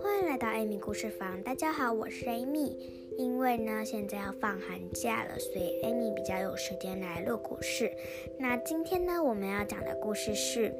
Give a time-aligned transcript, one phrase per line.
[0.00, 2.76] 欢迎来到艾米故事房，大家好，我是艾米。
[3.16, 7.90] 因为呢，现在要放寒假了，所以艾米比较有时间来录故事。
[8.38, 10.72] 那今天呢，我们要讲的故事是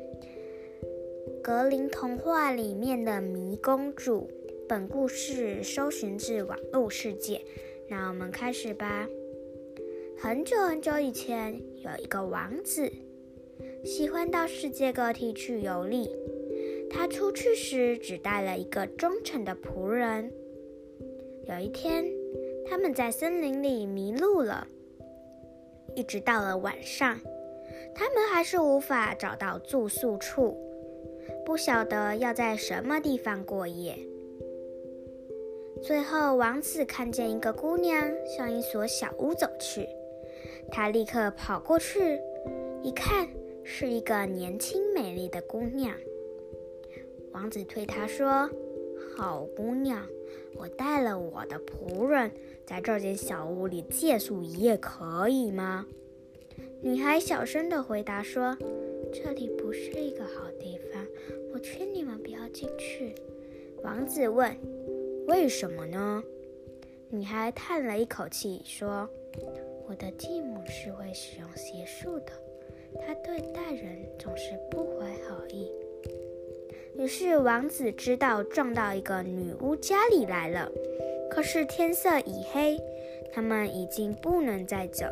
[1.42, 4.30] 格林童话里面的迷公主。
[4.68, 7.40] 本故事搜寻自网络世界。
[7.88, 9.08] 那我们开始吧。
[10.16, 12.92] 很久很久以前，有一个王子，
[13.84, 16.10] 喜欢到世界各地去游历。
[16.90, 20.32] 他出去时只带了一个忠诚的仆人。
[21.46, 22.04] 有一天，
[22.66, 24.66] 他们在森林里迷路了，
[25.94, 27.20] 一直到了晚上，
[27.94, 30.56] 他们还是无法找到住宿处，
[31.44, 33.94] 不晓得要在什么地方过夜。
[35.82, 39.86] 最后，王子看见一个姑娘向一所小屋走去，
[40.70, 42.18] 他立刻跑过去，
[42.82, 43.28] 一看
[43.70, 45.94] 是一个年轻美丽的姑娘。
[47.32, 48.48] 王子对她说
[49.14, 50.04] ：“好姑娘，
[50.56, 52.30] 我带了我的仆人，
[52.64, 55.86] 在这间小屋里借宿一夜，可以吗？”
[56.80, 58.56] 女孩小声地回答说
[59.12, 61.06] ：“这里不是一个好地方，
[61.52, 63.14] 我劝你们不要进去。”
[63.84, 64.56] 王子问。
[65.26, 66.24] 为什么呢？
[67.10, 69.06] 女孩叹了一口气说
[69.86, 72.32] ：“我的继母是会使用邪术的，
[73.00, 75.70] 他对待人总是不怀好意。”
[76.96, 80.70] 于是王子知道撞到一个女巫家里来了。
[81.30, 82.76] 可是天色已黑，
[83.32, 85.06] 他们已经不能再走。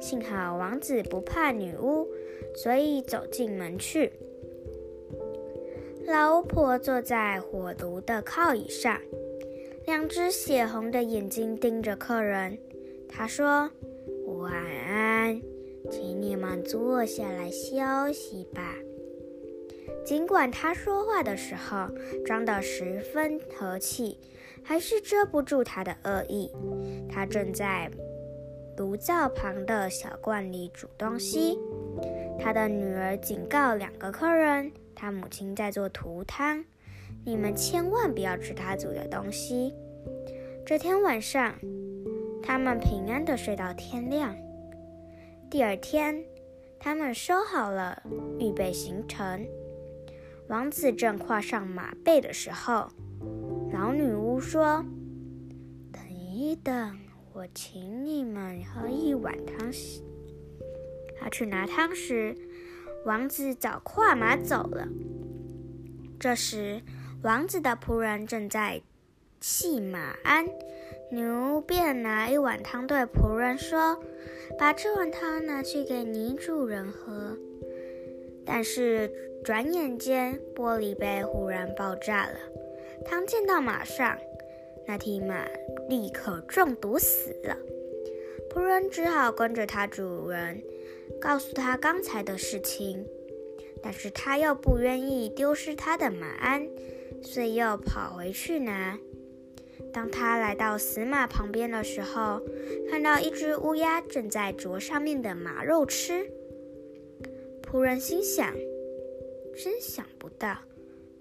[0.00, 2.06] 幸好王子不怕女巫，
[2.54, 4.12] 所以走进门去。
[6.06, 9.00] 老巫婆坐在火炉的靠椅上。
[9.86, 12.58] 两只血红的眼睛盯着客人，
[13.08, 13.70] 她说
[14.26, 15.40] ：“晚安，
[15.90, 18.74] 请你们坐下来休息吧。”
[20.04, 21.88] 尽管他说话的时候
[22.26, 24.18] 装得十分和气，
[24.62, 26.50] 还是遮不住他的恶意。
[27.08, 27.90] 他正在
[28.76, 31.58] 炉灶旁的小罐里煮东西。
[32.38, 36.62] 他的女儿警告两个客人：“他母亲在做涂汤。”
[37.24, 39.72] 你们千万不要吃他煮的东西。
[40.66, 41.54] 这天晚上，
[42.42, 44.36] 他们平安的睡到天亮。
[45.50, 46.24] 第二天，
[46.80, 48.02] 他们收好了，
[48.40, 49.46] 预备行程。
[50.48, 52.88] 王子正跨上马背的时候，
[53.72, 54.84] 老女巫说
[55.92, 56.98] ：“等一等，
[57.32, 59.72] 我请你们喝一碗汤。”
[61.18, 62.36] 他去拿汤时，
[63.06, 64.88] 王子早跨马走了。
[66.18, 66.82] 这时，
[67.22, 68.82] 王子的仆人正在
[69.40, 70.44] 系马鞍，
[71.10, 73.98] 牛便拿一碗汤对仆人说
[74.58, 77.36] ：“把这碗汤拿去给女主人喝。”
[78.44, 79.10] 但是
[79.44, 82.38] 转眼间，玻璃杯忽然爆炸了，
[83.04, 84.18] 汤溅到马上，
[84.86, 85.46] 那匹马
[85.88, 87.56] 立刻中毒死了。
[88.50, 90.62] 仆人只好跟着他主人，
[91.20, 93.06] 告诉他刚才的事情，
[93.82, 96.68] 但是他又不愿意丢失他的马鞍。
[97.22, 98.98] 所以又跑回去拿。
[99.94, 102.42] 当他来到死马旁边的时候，
[102.90, 106.28] 看到一只乌鸦正在啄上面的马肉吃。
[107.62, 108.52] 仆人心想：
[109.56, 110.58] 真想不到，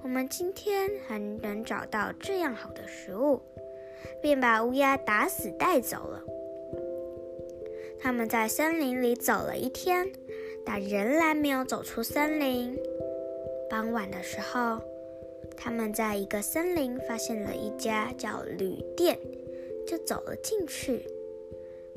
[0.02, 3.40] 我们今天还能找到这样好的食物，
[4.24, 6.24] 便把乌鸦打死带走了。
[8.00, 10.12] 他们在森林里走了一天，
[10.66, 12.76] 但仍然没有走出森林。
[13.70, 14.82] 傍晚的时候。
[15.56, 19.18] 他们在一个森林发现了一家叫旅店，
[19.88, 21.06] 就走了进去。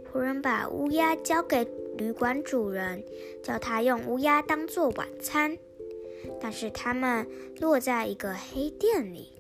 [0.05, 1.67] 仆人把乌鸦交给
[1.99, 3.05] 旅馆主人，
[3.43, 5.59] 叫他用乌鸦当做晚餐。
[6.41, 7.27] 但是他们
[7.61, 9.33] 落在一个黑店里，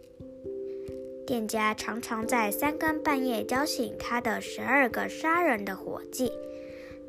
[1.26, 6.32] 店家常常在三更半夜叫醒他的十二个杀人的伙计，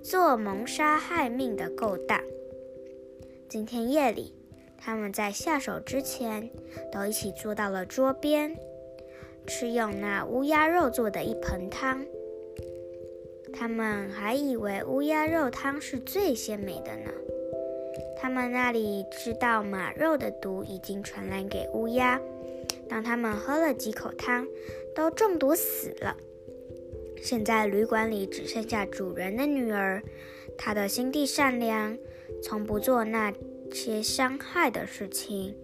[0.01, 2.22] 做谋杀害命的勾当。
[3.50, 4.36] 今天夜里。
[4.78, 6.50] 他们在下手之前，
[6.91, 8.56] 都一起坐到了桌边，
[9.46, 12.06] 吃用那乌鸦肉做的一盆汤。
[13.53, 17.12] 他们还以为乌鸦肉汤是最鲜美的呢。
[18.20, 22.20] 他们那里知道马肉的毒已经传染给乌鸦，
[22.88, 24.47] 当他们喝了几口汤，
[24.96, 26.16] 都中毒死了。
[27.22, 30.02] 现在旅馆里只剩下主人的女儿，
[30.58, 31.97] 她的心地善良，
[32.41, 33.34] 从不做那。
[33.72, 35.55] 些伤害的事情，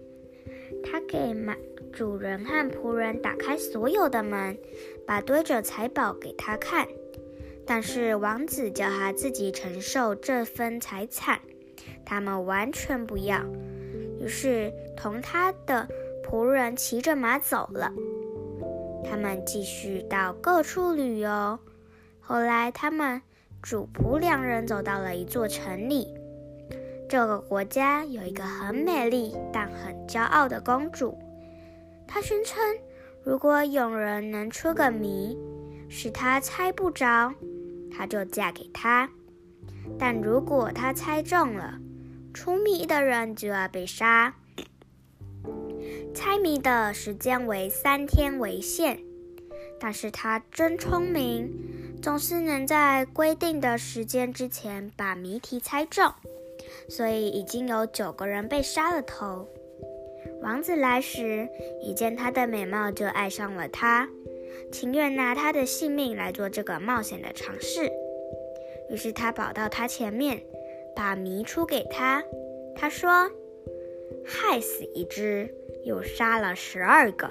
[0.82, 1.56] 他给马
[1.92, 4.58] 主人和仆人打开所有的门，
[5.06, 6.86] 把堆着财宝给他看。
[7.66, 11.40] 但是王子叫他自己承受这份财产，
[12.04, 13.42] 他们完全不要，
[14.20, 15.88] 于是同他的
[16.22, 17.92] 仆人骑着马走了。
[19.02, 21.58] 他们继续到各处旅游。
[22.20, 23.20] 后来，他们
[23.62, 26.08] 主仆两人走到了一座城里。
[27.14, 31.16] 这个国家有一个很美丽但很骄傲的公主。
[32.08, 32.60] 她宣称，
[33.22, 35.38] 如果有人能出个谜，
[35.88, 37.32] 使她猜不着，
[37.88, 39.06] 她就嫁给他；
[39.96, 41.78] 但如果她猜中了，
[42.32, 44.34] 出谜的人就要被杀。
[46.12, 48.98] 猜谜的时间为三天为限，
[49.78, 51.48] 但是她真聪明，
[52.02, 56.12] 总是能在规定的时间之前把谜题猜中，
[56.88, 59.48] 所以已经有九个人被杀了头。
[60.42, 61.48] 王子来时，
[61.80, 64.08] 一见她的美貌就爱上了她，
[64.70, 67.90] 情愿拿她的性命来做这个冒险的尝试。
[68.90, 70.42] 于是他跑到她前面，
[70.94, 72.22] 把谜出给她。
[72.76, 73.30] 他说
[74.24, 75.54] ：“害死一只。”
[75.84, 77.28] 又杀了十二个，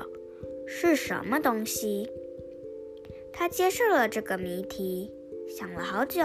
[0.68, 2.08] 是什么东西？
[3.32, 5.12] 他接受了这个谜题，
[5.50, 6.22] 想了好久，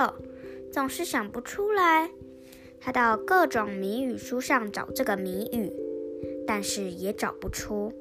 [0.70, 2.10] 总是想不出来。
[2.80, 5.72] 他到各种谜语书上找这个谜语，
[6.46, 7.92] 但是也找不出。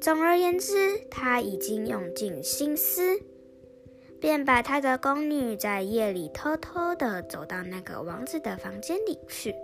[0.00, 3.20] 总而言之，他已经用尽心思，
[4.18, 9.54] 便把他的宫女在夜里偷偷的走到那个王子的房间里去。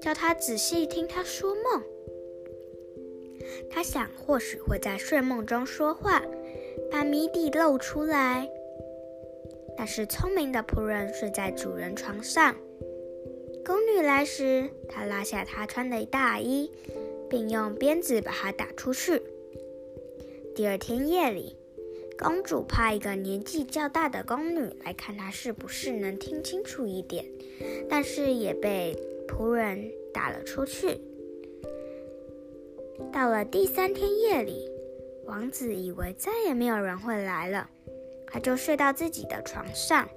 [0.00, 1.82] 叫他仔细听他说梦。
[3.70, 6.22] 他想，或许会在睡梦中说话，
[6.90, 8.48] 把谜底露出来。
[9.76, 12.54] 但是聪明的仆人睡在主人床上。
[13.64, 16.70] 宫女来时，他拉下她穿的大衣，
[17.28, 19.22] 并用鞭子把她打出去。
[20.54, 21.56] 第二天夜里，
[22.18, 27.24] 公主派一个年纪较大的宫女来看她是不是能听清楚一点，
[27.88, 28.96] 但是也被。
[29.30, 31.00] 仆人打了出去。
[33.12, 34.68] 到了第三天夜里，
[35.24, 37.70] 王子以为再也没有人会来了，
[38.30, 40.08] 他就睡到自己的床上。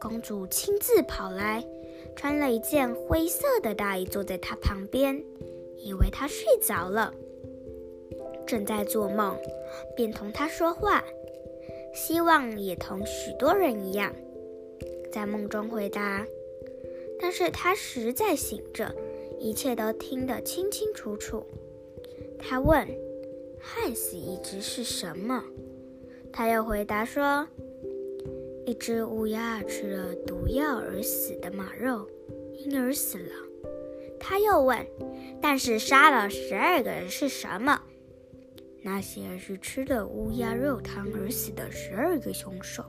[0.00, 1.64] 公主亲自跑来，
[2.16, 5.24] 穿了一件灰色的大衣，坐在他旁边，
[5.78, 7.14] 以为他睡着了，
[8.46, 9.38] 正在做梦，
[9.96, 11.04] 便同他说话，
[11.94, 14.12] 希望也同许多人一样，
[15.12, 16.26] 在梦中回答。
[17.20, 18.92] 但是他实在醒着，
[19.38, 21.46] 一切都听得清清楚楚。
[22.36, 22.84] 他问
[23.60, 25.44] ：“害死一只是什么？”
[26.32, 27.46] 他又回答说
[28.64, 32.08] ：“一只乌鸦吃了毒药而死的马肉，
[32.54, 33.32] 因而死了。”
[34.18, 34.78] 他又问
[35.42, 37.82] ：“但是杀了十二个人是什么？”
[38.82, 42.84] 那些是吃了乌鸦肉汤而死的十二个凶手。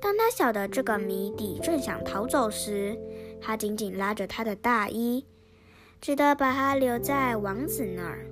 [0.00, 2.98] 当他晓得这个谜底，正想逃走时，
[3.40, 5.24] 他紧紧拉着他的大衣，
[6.00, 8.26] 只得把他留在王子那儿。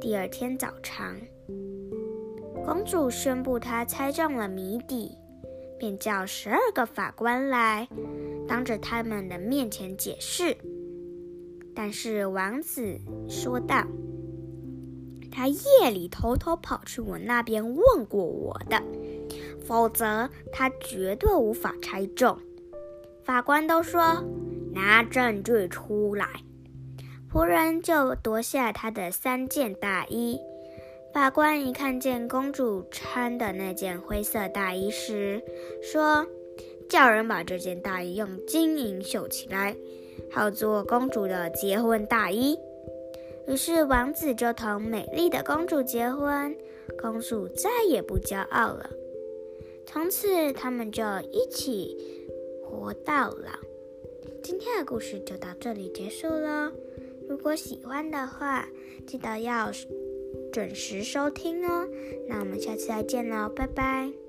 [0.00, 1.02] 第二天早晨，
[2.64, 5.16] 公主宣布她猜中了谜底，
[5.78, 7.88] 便叫十二个法官来，
[8.46, 10.56] 当着他们的面前解释。
[11.74, 12.98] 但是王子
[13.28, 13.84] 说道
[15.32, 18.82] ：“他夜里偷偷跑去我那边问过我的。”
[19.64, 22.38] 否则，他绝对无法猜中。
[23.24, 24.22] 法官都说
[24.74, 26.26] ：“拿证据出来。”
[27.32, 30.38] 仆人就夺下他的三件大衣。
[31.12, 35.42] 法官一看见公主穿的那件灰色大衣时，
[35.82, 36.26] 说
[36.88, 39.76] ：“叫人把这件大衣用金银绣起来，
[40.30, 42.58] 好做公主的结婚大衣。”
[43.46, 46.56] 于是王子就同美丽的公主结婚，
[46.98, 48.88] 公主再也不骄傲了。
[49.84, 51.94] 从此，他们就一起
[52.64, 53.50] 活到老。
[54.42, 56.72] 今天的故事就到这里结束了。
[57.28, 58.66] 如果喜欢的话，
[59.06, 59.70] 记得要
[60.50, 61.88] 准时收听哦。
[62.28, 64.21] 那我们下次再见喽，拜拜。